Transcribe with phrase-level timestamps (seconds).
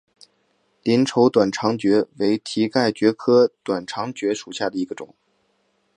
[0.81, 5.13] 鳞轴短肠蕨为蹄盖蕨科短肠蕨属下的一个种。